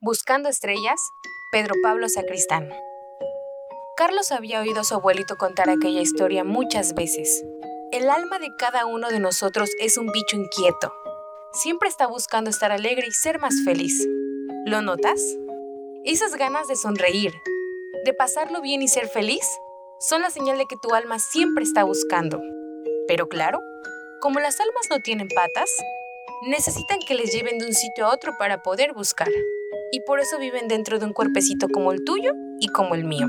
Buscando 0.00 0.48
estrellas, 0.48 1.00
Pedro 1.50 1.74
Pablo 1.82 2.08
Sacristán. 2.08 2.70
Carlos 3.96 4.30
había 4.30 4.60
oído 4.60 4.82
a 4.82 4.84
su 4.84 4.94
abuelito 4.94 5.36
contar 5.36 5.68
aquella 5.68 6.00
historia 6.00 6.44
muchas 6.44 6.94
veces. 6.94 7.44
El 7.90 8.08
alma 8.08 8.38
de 8.38 8.54
cada 8.56 8.86
uno 8.86 9.08
de 9.08 9.18
nosotros 9.18 9.68
es 9.80 9.98
un 9.98 10.06
bicho 10.12 10.36
inquieto. 10.36 10.94
Siempre 11.52 11.88
está 11.88 12.06
buscando 12.06 12.48
estar 12.48 12.70
alegre 12.70 13.08
y 13.08 13.10
ser 13.10 13.40
más 13.40 13.56
feliz. 13.64 14.06
¿Lo 14.66 14.82
notas? 14.82 15.20
Esas 16.04 16.36
ganas 16.36 16.68
de 16.68 16.76
sonreír, 16.76 17.34
de 18.04 18.14
pasarlo 18.14 18.60
bien 18.60 18.82
y 18.82 18.86
ser 18.86 19.08
feliz, 19.08 19.44
son 19.98 20.22
la 20.22 20.30
señal 20.30 20.58
de 20.58 20.66
que 20.66 20.76
tu 20.80 20.94
alma 20.94 21.18
siempre 21.18 21.64
está 21.64 21.82
buscando. 21.82 22.40
Pero 23.08 23.28
claro, 23.28 23.58
como 24.20 24.38
las 24.38 24.60
almas 24.60 24.86
no 24.90 25.00
tienen 25.00 25.26
patas, 25.28 25.72
necesitan 26.46 27.00
que 27.00 27.16
les 27.16 27.32
lleven 27.32 27.58
de 27.58 27.66
un 27.66 27.74
sitio 27.74 28.06
a 28.06 28.14
otro 28.14 28.38
para 28.38 28.62
poder 28.62 28.92
buscar. 28.92 29.28
Y 29.92 30.00
por 30.00 30.20
eso 30.20 30.38
viven 30.38 30.68
dentro 30.68 30.98
de 30.98 31.06
un 31.06 31.12
cuerpecito 31.12 31.68
como 31.68 31.92
el 31.92 32.04
tuyo 32.04 32.32
y 32.60 32.68
como 32.68 32.94
el 32.94 33.04
mío. 33.04 33.26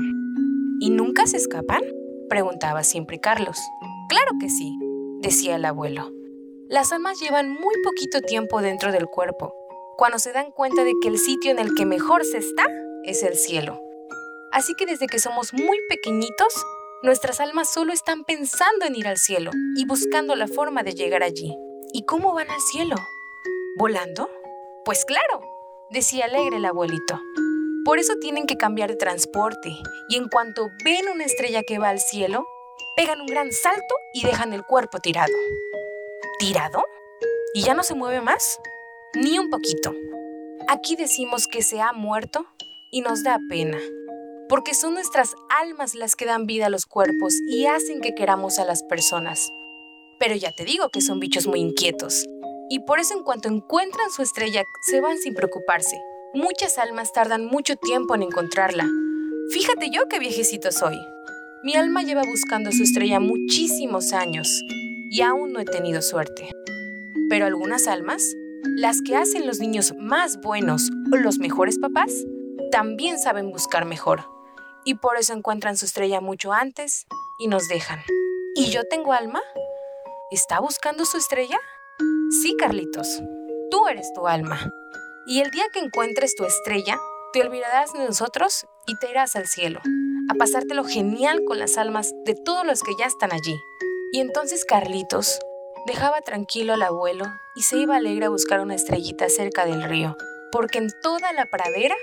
¿Y 0.80 0.90
nunca 0.90 1.26
se 1.26 1.36
escapan? 1.36 1.82
preguntaba 2.28 2.84
siempre 2.84 3.18
Carlos. 3.18 3.58
Claro 4.08 4.32
que 4.40 4.48
sí, 4.48 4.78
decía 5.20 5.56
el 5.56 5.64
abuelo. 5.64 6.12
Las 6.68 6.92
almas 6.92 7.18
llevan 7.20 7.50
muy 7.50 7.74
poquito 7.82 8.20
tiempo 8.20 8.62
dentro 8.62 8.92
del 8.92 9.06
cuerpo, 9.06 9.52
cuando 9.96 10.18
se 10.18 10.32
dan 10.32 10.52
cuenta 10.52 10.84
de 10.84 10.92
que 11.02 11.08
el 11.08 11.18
sitio 11.18 11.50
en 11.50 11.58
el 11.58 11.74
que 11.74 11.84
mejor 11.84 12.24
se 12.24 12.38
está 12.38 12.64
es 13.04 13.22
el 13.22 13.34
cielo. 13.34 13.80
Así 14.52 14.74
que 14.74 14.86
desde 14.86 15.06
que 15.06 15.18
somos 15.18 15.52
muy 15.52 15.78
pequeñitos, 15.88 16.54
nuestras 17.02 17.40
almas 17.40 17.72
solo 17.72 17.92
están 17.92 18.24
pensando 18.24 18.86
en 18.86 18.94
ir 18.94 19.08
al 19.08 19.18
cielo 19.18 19.50
y 19.76 19.84
buscando 19.86 20.36
la 20.36 20.46
forma 20.46 20.82
de 20.82 20.94
llegar 20.94 21.22
allí. 21.22 21.56
¿Y 21.92 22.04
cómo 22.04 22.34
van 22.34 22.50
al 22.50 22.60
cielo? 22.60 22.96
¿Volando? 23.76 24.30
Pues 24.84 25.04
claro, 25.04 25.40
decía 25.90 26.26
alegre 26.26 26.56
el 26.56 26.64
abuelito. 26.64 27.20
Por 27.84 27.98
eso 27.98 28.14
tienen 28.20 28.46
que 28.46 28.56
cambiar 28.56 28.90
de 28.90 28.96
transporte 28.96 29.76
y 30.08 30.16
en 30.16 30.28
cuanto 30.28 30.70
ven 30.84 31.08
una 31.12 31.24
estrella 31.24 31.62
que 31.62 31.78
va 31.78 31.88
al 31.88 32.00
cielo, 32.00 32.46
pegan 32.96 33.20
un 33.20 33.26
gran 33.26 33.50
salto 33.52 33.94
y 34.14 34.24
dejan 34.24 34.52
el 34.52 34.64
cuerpo 34.64 34.98
tirado. 35.00 35.32
¿Tirado? 36.38 36.84
¿Y 37.54 37.62
ya 37.62 37.74
no 37.74 37.82
se 37.82 37.94
mueve 37.94 38.20
más? 38.20 38.60
Ni 39.14 39.38
un 39.38 39.50
poquito. 39.50 39.92
Aquí 40.68 40.94
decimos 40.94 41.46
que 41.46 41.62
se 41.62 41.80
ha 41.80 41.92
muerto 41.92 42.46
y 42.92 43.00
nos 43.00 43.24
da 43.24 43.40
pena, 43.48 43.78
porque 44.48 44.74
son 44.74 44.94
nuestras 44.94 45.34
almas 45.60 45.94
las 45.94 46.14
que 46.14 46.26
dan 46.26 46.46
vida 46.46 46.66
a 46.66 46.70
los 46.70 46.86
cuerpos 46.86 47.34
y 47.48 47.66
hacen 47.66 48.00
que 48.00 48.14
queramos 48.14 48.58
a 48.58 48.64
las 48.64 48.82
personas. 48.84 49.50
Pero 50.20 50.36
ya 50.36 50.52
te 50.52 50.64
digo 50.64 50.90
que 50.90 51.00
son 51.00 51.18
bichos 51.18 51.46
muy 51.46 51.60
inquietos 51.60 52.26
y 52.70 52.78
por 52.78 53.00
eso 53.00 53.14
en 53.14 53.24
cuanto 53.24 53.48
encuentran 53.48 54.10
su 54.10 54.22
estrella 54.22 54.64
se 54.80 55.00
van 55.00 55.18
sin 55.18 55.34
preocuparse. 55.34 56.00
Muchas 56.32 56.78
almas 56.78 57.12
tardan 57.12 57.44
mucho 57.44 57.74
tiempo 57.74 58.14
en 58.14 58.22
encontrarla. 58.22 58.86
Fíjate 59.50 59.90
yo 59.90 60.06
qué 60.08 60.20
viejecito 60.20 60.70
soy. 60.70 60.96
Mi 61.64 61.74
alma 61.74 62.02
lleva 62.02 62.22
buscando 62.22 62.70
su 62.70 62.84
estrella 62.84 63.18
muchísimos 63.18 64.12
años 64.12 64.48
y 65.10 65.20
aún 65.22 65.52
no 65.52 65.58
he 65.58 65.64
tenido 65.64 66.00
suerte. 66.00 66.52
Pero 67.28 67.46
algunas 67.46 67.88
almas, 67.88 68.22
las 68.76 69.02
que 69.02 69.16
hacen 69.16 69.48
los 69.48 69.58
niños 69.58 69.92
más 69.98 70.40
buenos 70.40 70.90
o 71.12 71.16
los 71.16 71.38
mejores 71.38 71.76
papás, 71.80 72.12
también 72.70 73.18
saben 73.18 73.50
buscar 73.50 73.84
mejor. 73.84 74.22
Y 74.84 74.94
por 74.94 75.16
eso 75.16 75.32
encuentran 75.32 75.76
su 75.76 75.86
estrella 75.86 76.20
mucho 76.20 76.52
antes 76.52 77.04
y 77.40 77.48
nos 77.48 77.66
dejan. 77.66 77.98
¿Y 78.54 78.70
yo 78.70 78.84
tengo 78.88 79.12
alma? 79.12 79.42
¿Está 80.30 80.60
buscando 80.60 81.04
su 81.04 81.16
estrella? 81.16 81.58
Sí, 82.30 82.54
Carlitos, 82.56 83.20
tú 83.72 83.88
eres 83.88 84.12
tu 84.14 84.28
alma. 84.28 84.72
Y 85.26 85.40
el 85.40 85.50
día 85.50 85.64
que 85.72 85.80
encuentres 85.80 86.36
tu 86.36 86.44
estrella, 86.44 86.96
te 87.32 87.42
olvidarás 87.42 87.92
de 87.92 88.04
nosotros 88.04 88.66
y 88.86 88.96
te 88.98 89.10
irás 89.10 89.34
al 89.34 89.48
cielo, 89.48 89.80
a 90.28 90.34
pasártelo 90.34 90.84
genial 90.84 91.42
con 91.44 91.58
las 91.58 91.76
almas 91.76 92.12
de 92.24 92.36
todos 92.36 92.64
los 92.64 92.84
que 92.84 92.92
ya 92.96 93.06
están 93.06 93.32
allí. 93.32 93.56
Y 94.12 94.20
entonces 94.20 94.64
Carlitos 94.64 95.40
dejaba 95.88 96.20
tranquilo 96.20 96.74
al 96.74 96.82
abuelo 96.82 97.24
y 97.56 97.62
se 97.62 97.78
iba 97.78 97.96
alegre 97.96 98.26
a 98.26 98.30
buscar 98.30 98.60
una 98.60 98.76
estrellita 98.76 99.28
cerca 99.28 99.66
del 99.66 99.82
río, 99.82 100.16
porque 100.52 100.78
en 100.78 100.88
toda 101.02 101.32
la 101.32 101.46
pradera 101.46 101.96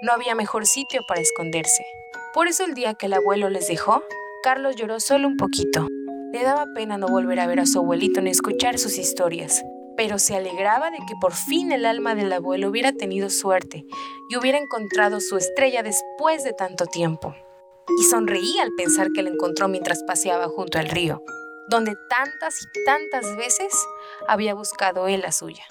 no 0.00 0.12
había 0.12 0.34
mejor 0.34 0.64
sitio 0.64 1.02
para 1.06 1.20
esconderse. 1.20 1.84
Por 2.32 2.48
eso 2.48 2.64
el 2.64 2.72
día 2.72 2.94
que 2.94 3.04
el 3.04 3.12
abuelo 3.12 3.50
les 3.50 3.68
dejó, 3.68 4.02
Carlos 4.42 4.76
lloró 4.76 4.98
solo 4.98 5.28
un 5.28 5.36
poquito. 5.36 5.86
Le 6.32 6.42
daba 6.42 6.66
pena 6.74 6.98
no 6.98 7.06
volver 7.06 7.38
a 7.38 7.46
ver 7.46 7.60
a 7.60 7.66
su 7.66 7.78
abuelito 7.78 8.20
ni 8.20 8.30
escuchar 8.30 8.78
sus 8.78 8.98
historias, 8.98 9.62
pero 9.96 10.18
se 10.18 10.36
alegraba 10.36 10.90
de 10.90 10.98
que 10.98 11.14
por 11.20 11.32
fin 11.32 11.72
el 11.72 11.84
alma 11.84 12.14
del 12.14 12.32
abuelo 12.32 12.68
hubiera 12.68 12.92
tenido 12.92 13.30
suerte 13.30 13.84
y 14.28 14.36
hubiera 14.36 14.58
encontrado 14.58 15.20
su 15.20 15.36
estrella 15.36 15.82
después 15.82 16.44
de 16.44 16.52
tanto 16.52 16.86
tiempo. 16.86 17.34
Y 17.98 18.04
sonreía 18.04 18.62
al 18.62 18.72
pensar 18.76 19.08
que 19.14 19.22
la 19.22 19.30
encontró 19.30 19.68
mientras 19.68 20.02
paseaba 20.04 20.48
junto 20.48 20.78
al 20.78 20.88
río, 20.88 21.22
donde 21.68 21.94
tantas 22.08 22.54
y 22.62 22.84
tantas 22.84 23.36
veces 23.36 23.72
había 24.26 24.54
buscado 24.54 25.06
él 25.06 25.20
la 25.20 25.32
suya. 25.32 25.64